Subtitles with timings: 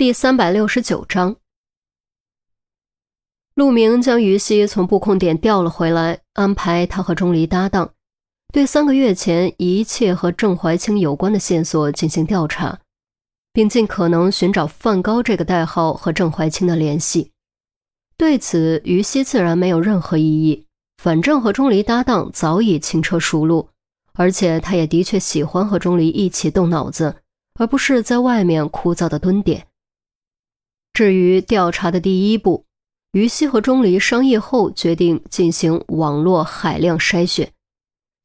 [0.00, 1.36] 第三百六十九章，
[3.52, 7.92] 陆明将于西从布控点调了回来，安排他和钟离搭档，
[8.50, 12.80] 对三个月前一切和郑怀清有关的线索进行调查，
[13.52, 17.32] 并尽可能寻找范高这个代号和郑怀清的联系。
[18.16, 20.64] 对此，于西自然没有任何异议，
[20.96, 23.68] 反正和钟离搭档早已轻车熟路，
[24.14, 27.16] 而且他也的确喜欢和钟离一起动脑子，
[27.58, 29.66] 而不是在外面枯燥的蹲点。
[31.00, 32.66] 至于调查的第一步，
[33.12, 37.50] 于西和钟离商议后决定进行网络海量筛选，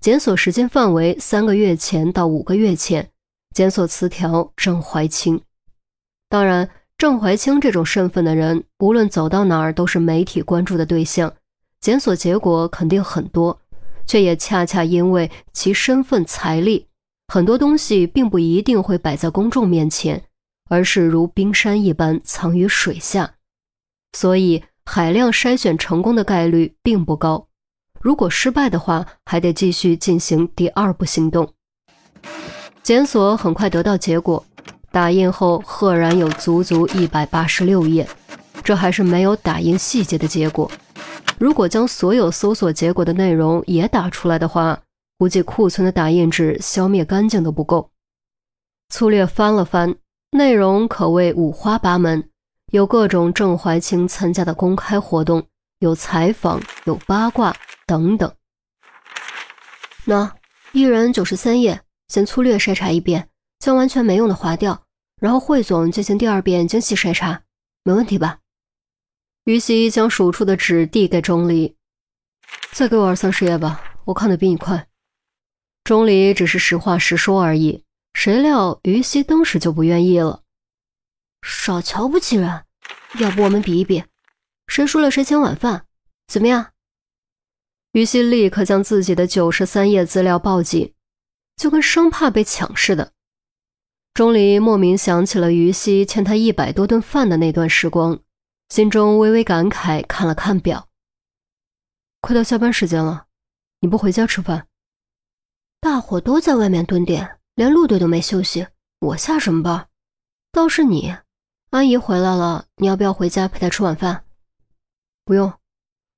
[0.00, 3.10] 检索时间范围三个月前到五个月前，
[3.54, 5.40] 检索词条郑怀清。
[6.28, 6.68] 当然，
[6.98, 11.32] 郑怀清这种身份的人，无论走到哪儿都是媒体关注的对象，
[11.80, 13.60] 检索结果肯定很多，
[14.04, 16.88] 却也恰恰因为其身份财力，
[17.28, 20.24] 很多东西并不一定会摆在公众面前。
[20.68, 23.34] 而是如冰山一般藏于水下，
[24.12, 27.48] 所以海量筛选成功的概率并不高。
[28.00, 31.52] 如果失败的话，还得继续进行第二步行动。
[32.82, 34.44] 检索很快得到结果，
[34.90, 38.06] 打印后赫然有足足一百八十六页，
[38.62, 40.70] 这还是没有打印细节的结果。
[41.38, 44.80] 如果将所有搜索结果的内容也打出来的话，
[45.18, 47.90] 估计库存的打印纸消灭干净都不够。
[48.90, 49.96] 粗略翻了翻。
[50.36, 52.28] 内容可谓五花八门，
[52.72, 55.46] 有各种郑怀清参加的公开活动，
[55.78, 57.54] 有采访，有八卦
[57.86, 58.34] 等等。
[60.04, 60.34] 那
[60.72, 63.28] 一人九十三页，先粗略筛查一遍，
[63.60, 64.82] 将完全没用的划掉，
[65.20, 67.40] 然后汇总进行第二遍精细筛查，
[67.84, 68.40] 没问题吧？
[69.44, 71.76] 于西将数出的纸递给钟离，
[72.72, 74.88] 再给我二三十页吧，我看的比你快。
[75.84, 77.83] 钟离只是实话实说而已。
[78.14, 80.42] 谁料于西当时就不愿意了，
[81.42, 82.64] 少瞧不起人，
[83.20, 84.02] 要不我们比一比，
[84.66, 85.84] 谁输了谁请晚饭，
[86.26, 86.72] 怎么样？
[87.92, 90.94] 于西立刻将自己的九十三页资料抱紧，
[91.56, 93.12] 就跟生怕被抢似的。
[94.14, 98.20] 钟离莫名想起了于西欠他一百多顿饭的那段时光，
[98.68, 100.88] 心中微微感慨，看了看表，
[102.20, 103.26] 快到下班时间了，
[103.80, 104.68] 你不回家吃饭？
[105.80, 107.40] 大伙都在外面蹲点。
[107.54, 108.66] 连陆队都没休息，
[108.98, 109.86] 我下什么班？
[110.50, 111.14] 倒是你，
[111.70, 114.24] 阿姨回来了，你要不要回家陪她吃晚饭？
[115.24, 115.52] 不用，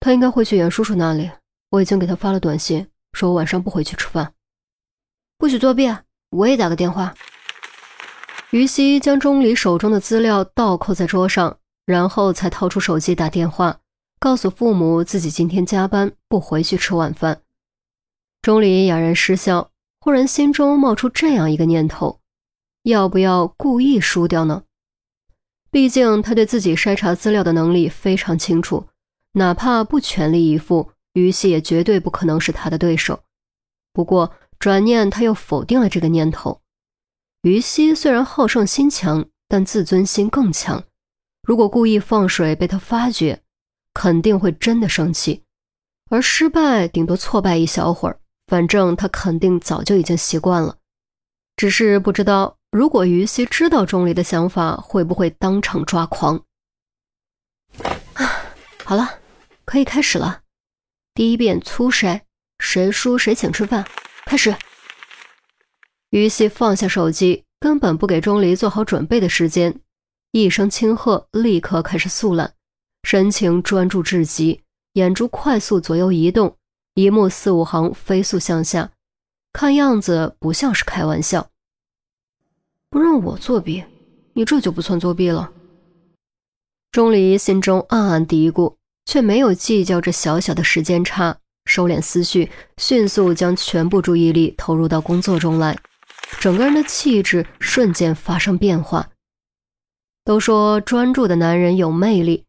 [0.00, 1.30] 她应该会去严叔叔那里。
[1.70, 4.34] 我已经给她发了短信，说我晚上不回去吃饭。
[5.38, 5.88] 不许作弊！
[6.30, 7.14] 我也打个电话。
[8.50, 13.78] 于西将钟离手中的资料倒扣在桌上，然后才掏出手机打电话，
[14.18, 17.42] 告诉父母自己今天加班不回去吃晚饭。
[18.42, 19.70] 钟离哑然失笑。
[20.00, 22.20] 忽然，心中冒出这样一个念头：
[22.84, 24.64] 要不要故意输掉呢？
[25.70, 28.86] 毕竟他对自己筛查资料的能力非常清楚，
[29.32, 33.20] 哪怕不全力以赴，于西也绝对不可能是他的对手。
[33.92, 36.60] 不过，转念他又否定了这个念头。
[37.42, 40.82] 于西虽然好胜心强，但自尊心更强。
[41.42, 43.42] 如果故意放水被他发觉，
[43.92, 45.42] 肯定会真的生气，
[46.10, 48.19] 而失败顶多挫败一小会儿。
[48.50, 50.78] 反正他肯定早就已经习惯了，
[51.54, 56.44] 只是不知道如果于西知道钟离的想法，会不会当场抓狂。
[58.14, 58.26] 啊，
[58.84, 59.20] 好了，
[59.64, 60.40] 可以开始了。
[61.14, 62.22] 第一遍粗筛，
[62.58, 63.86] 谁输谁请吃饭。
[64.26, 64.52] 开始。
[66.08, 69.80] 于西放下手机，根本不给钟离做好准备的时间，
[70.32, 72.54] 一声轻喝，立刻开始速览，
[73.04, 76.56] 神情专注至极，眼珠快速左右移动。
[76.94, 78.90] 一目四五行飞速向下，
[79.52, 81.48] 看样子不像是开玩笑。
[82.90, 83.84] 不让我作弊，
[84.32, 85.52] 你这就不算作弊了。
[86.90, 88.74] 钟离心中暗暗嘀咕，
[89.06, 95.78] 却没有计较这小小的时间差，收敛思绪，迅速将全部注意力投入到工作中来，
[96.40, 99.08] 整个人的气质瞬间发生变化。
[100.24, 102.44] 都说专注的男人有魅力，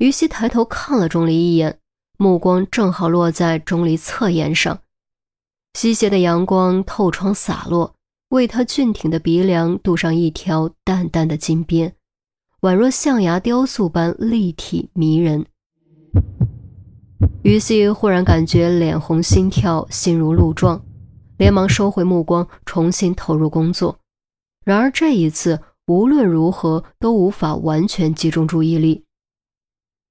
[0.00, 1.78] 于西抬头看了钟离一眼。
[2.16, 4.78] 目光正好落在钟离侧颜上，
[5.74, 7.94] 西斜的阳光透窗洒落，
[8.28, 11.92] 为他俊挺的鼻梁镀上一条淡淡的金边，
[12.60, 15.44] 宛若象牙雕塑般立体迷人。
[17.42, 20.82] 于西忽然感觉脸红心跳，心如鹿撞，
[21.36, 23.98] 连忙收回目光，重新投入工作。
[24.64, 29.03] 然而这一次，无论如何都无法完全集中注意力。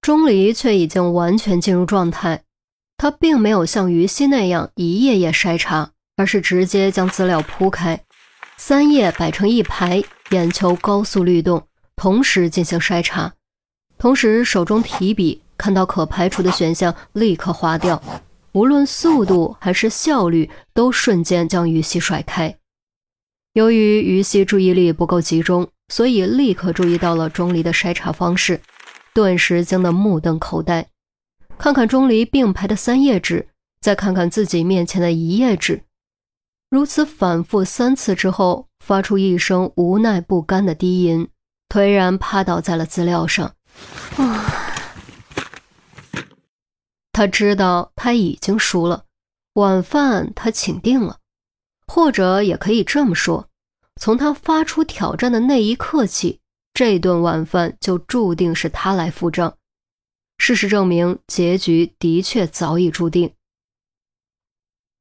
[0.03, 2.43] 钟离却已经完全进入状态，
[2.97, 8.03] 他并没有像于西那样一页页筛查，而是直接将资料铺开，
[8.57, 11.65] 三页摆成一排，眼球高速律动，
[11.95, 13.31] 同时进行筛查，
[13.97, 18.03] 同时手中提笔，看到可排除的选项立刻划掉，
[18.51, 22.53] 无论速度还是效率，都瞬间将于西甩开。
[23.53, 28.59] 由于于西注意力不够集中，所以立刻注意到了钟离的筛查方式，
[29.13, 30.87] 顿时惊得目瞪口呆。
[31.57, 33.47] 看看钟离并排的三页纸，
[33.79, 35.83] 再看看自己面前的一页纸，
[36.69, 41.29] 如此反复三次之后，发出一声无奈不甘的低吟，
[41.69, 43.53] 颓然趴倒在了资料上。
[44.17, 44.73] 啊，
[47.11, 49.05] 他知道他已经输了，
[49.53, 51.19] 晚饭他请定了。
[51.85, 53.49] 或者也可以这么说，
[53.99, 56.39] 从他发出挑战的那一刻起，
[56.73, 59.55] 这顿晚饭就注定是他来付账。
[60.39, 63.31] 事实证明，结局的确早已注定。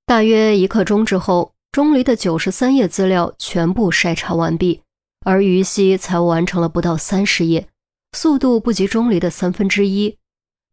[0.05, 4.83] 大约一刻钟之后，钟离的九十三页资料全部筛查完毕，
[5.25, 7.67] 而于西才完成了不到三十页，
[8.13, 10.19] 速度不及钟离的三分之一。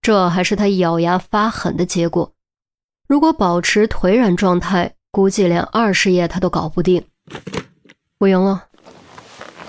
[0.01, 2.33] 这还是他咬牙发狠的结果。
[3.07, 7.05] 如果保持颓然状态，估计连二十页他都搞不定，
[8.19, 8.68] 我赢了。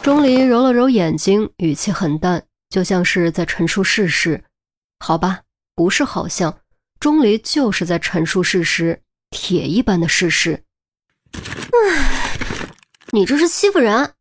[0.02, 4.43] 钟离揉了揉眼睛，语气很淡，就像是在陈述事实。
[4.99, 5.43] 好吧，
[5.75, 6.58] 不是好像，
[6.99, 10.64] 钟离就是在陈述事实，铁一般的事实。
[11.32, 12.70] 唉，
[13.12, 14.14] 你这是欺负人！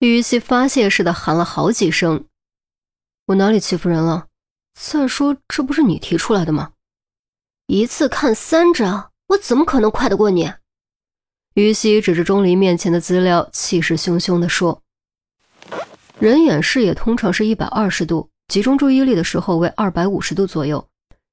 [0.00, 2.26] 于西发泄似的喊了好几声。
[3.26, 4.26] 我哪里欺负人了？
[4.74, 6.72] 再说，这不是你提出来的吗？
[7.66, 9.10] 一次看三张。
[9.28, 10.52] 我怎么可能快得过你？
[11.54, 14.80] 于西指着钟离面前的资料，气势汹汹地说
[16.18, 20.82] ：“人眼视野通常是一百二十度，集中注意力的时候为二百五十度左右，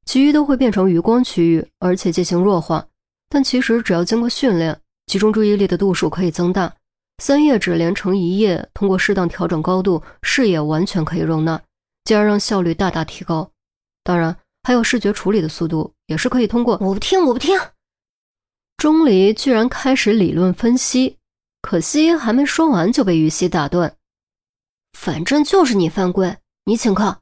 [0.05, 2.85] 其余都会变成余光区域，而且进行弱化。
[3.29, 6.73] 但其实只要经过训练，集中注意力的度数可以增大。
[7.23, 11.61] 三页纸连成一页，通过适当调整高度，视野完全可以容纳，
[12.03, 13.49] 进而让效率大大提高。
[14.03, 16.77] 当然，还有视觉处理的速度，也是可以通过。
[16.81, 17.57] 我不听，我不听。”
[18.79, 21.17] 钟离居然开始理论分析，
[21.61, 23.97] 可惜还没说完就被于西打断。
[24.93, 27.19] 反正就是你犯规，你请客。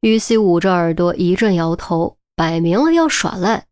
[0.00, 3.66] 于西捂着耳朵一阵摇头，摆明了要耍赖，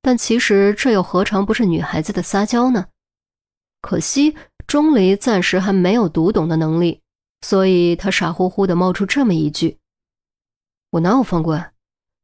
[0.00, 2.86] 但其实这又何尝不是女孩子的撒娇呢？
[3.82, 4.34] 可惜
[4.66, 7.02] 钟离暂时还没有读懂的能力，
[7.42, 9.76] 所以他傻乎乎的冒出这么一句
[10.92, 11.62] ：“我哪有犯规？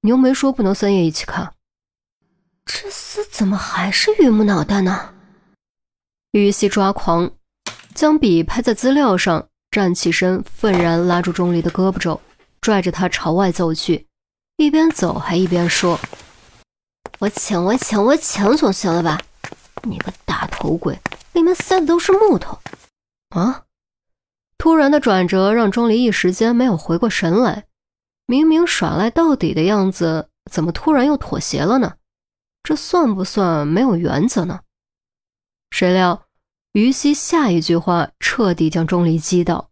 [0.00, 1.52] 你又没说不能三页一起看。”
[3.20, 5.12] 这怎么还是榆木脑袋呢？
[6.30, 7.30] 于西抓狂，
[7.94, 12.18] 将笔拍在资料上，站起身，愤然拉住钟离的胳膊肘，
[12.62, 14.06] 拽着他朝外走去，
[14.56, 16.00] 一边走还一边说
[17.20, 19.20] ：“我请，我请，我请，总行了吧？
[19.82, 20.98] 你个大头鬼，
[21.34, 22.58] 里面塞的都是木头
[23.36, 23.64] 啊！”
[24.56, 27.66] 突然的转折让钟离一时间没有回过神来，
[28.24, 31.96] 明明耍赖到底的样子，怎么突然又妥协了呢？
[32.62, 34.60] 这算不算没有原则呢？
[35.70, 36.26] 谁料
[36.72, 39.70] 于西下一句话彻底将钟离击倒：“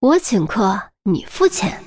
[0.00, 1.82] 我请客，你付钱。”